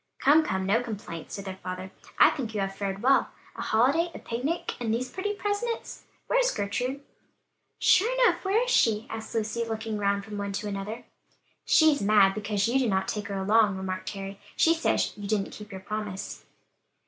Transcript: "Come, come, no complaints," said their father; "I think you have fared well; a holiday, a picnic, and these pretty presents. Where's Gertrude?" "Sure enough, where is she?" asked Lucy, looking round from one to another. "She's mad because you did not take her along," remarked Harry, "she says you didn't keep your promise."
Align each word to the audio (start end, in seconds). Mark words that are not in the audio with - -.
"Come, 0.17 0.41
come, 0.43 0.65
no 0.65 0.81
complaints," 0.81 1.35
said 1.35 1.45
their 1.45 1.57
father; 1.61 1.91
"I 2.17 2.31
think 2.31 2.55
you 2.55 2.61
have 2.61 2.75
fared 2.75 3.03
well; 3.03 3.29
a 3.55 3.61
holiday, 3.61 4.09
a 4.15 4.17
picnic, 4.17 4.73
and 4.79 4.91
these 4.91 5.11
pretty 5.11 5.33
presents. 5.35 6.05
Where's 6.25 6.49
Gertrude?" 6.49 7.01
"Sure 7.77 8.11
enough, 8.25 8.43
where 8.43 8.63
is 8.63 8.71
she?" 8.71 9.05
asked 9.11 9.35
Lucy, 9.35 9.63
looking 9.63 9.99
round 9.99 10.25
from 10.25 10.39
one 10.39 10.53
to 10.53 10.67
another. 10.67 11.05
"She's 11.65 12.01
mad 12.01 12.33
because 12.33 12.67
you 12.67 12.79
did 12.79 12.89
not 12.89 13.07
take 13.07 13.27
her 13.27 13.37
along," 13.37 13.77
remarked 13.77 14.09
Harry, 14.09 14.39
"she 14.57 14.73
says 14.73 15.13
you 15.15 15.27
didn't 15.27 15.51
keep 15.51 15.69
your 15.71 15.81
promise." 15.81 16.45